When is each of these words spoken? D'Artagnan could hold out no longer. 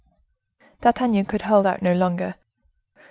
D'Artagnan 0.81 1.25
could 1.25 1.43
hold 1.43 1.67
out 1.67 1.83
no 1.83 1.93
longer. 1.93 2.33